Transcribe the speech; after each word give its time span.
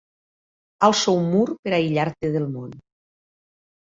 Alço 0.87 1.11
un 1.19 1.25
mur 1.33 1.43
per 1.67 1.75
aïllar-te 1.79 2.31
del 2.37 2.47
món. 2.55 2.73